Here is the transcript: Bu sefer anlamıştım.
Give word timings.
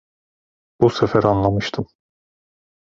Bu 0.81 0.89
sefer 0.89 1.23
anlamıştım. 1.23 1.87